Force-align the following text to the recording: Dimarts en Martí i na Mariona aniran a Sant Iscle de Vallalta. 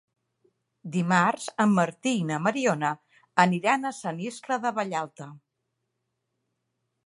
Dimarts 0.95 1.45
en 1.65 1.75
Martí 1.81 2.13
i 2.21 2.23
na 2.31 2.39
Mariona 2.47 2.91
aniran 3.45 3.85
a 3.85 3.93
Sant 4.01 4.25
Iscle 4.31 4.61
de 4.67 4.75
Vallalta. 4.81 5.29